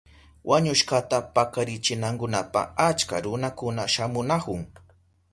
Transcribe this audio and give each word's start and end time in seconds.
Wañushkata 0.49 1.17
pakarichinankunapa 1.35 2.61
achka 2.87 3.15
runakuna 3.25 3.83
shamunahun. 3.93 4.61